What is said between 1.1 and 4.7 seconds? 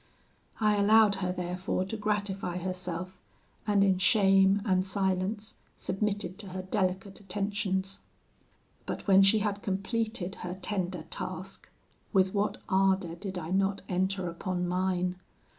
her therefore to gratify herself, and in shame